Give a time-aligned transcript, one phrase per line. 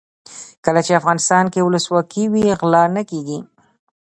[0.65, 3.39] کله چې افغانستان کې ولسواکي وي غلا نه کیږي.